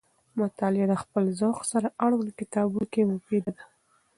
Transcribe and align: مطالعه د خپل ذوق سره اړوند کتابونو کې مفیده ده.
مطالعه 0.39 0.87
د 0.89 0.93
خپل 1.03 1.23
ذوق 1.39 1.59
سره 1.71 1.87
اړوند 2.05 2.31
کتابونو 2.39 2.85
کې 2.93 3.09
مفیده 3.11 3.51
ده. 3.57 3.63